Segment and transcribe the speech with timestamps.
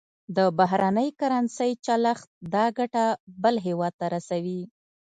[0.37, 3.05] د بهرنۍ کرنسۍ چلښت دا ګټه
[3.43, 4.61] بل هېواد ته رسوي.